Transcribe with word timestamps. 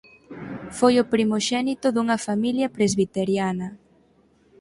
Foi 0.77 0.93
o 1.01 1.09
primoxénito 1.13 1.87
dunha 1.91 2.17
familia 2.27 2.67
presbiteriana. 2.77 3.67